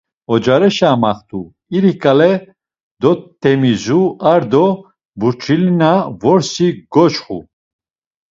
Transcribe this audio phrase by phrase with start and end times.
[0.33, 1.41] Ocareşa amaxt̆u,
[1.75, 2.31] iri ǩale
[3.01, 4.65] dotemizu ar do
[5.19, 7.39] burç̌ulina vrosi goçxu.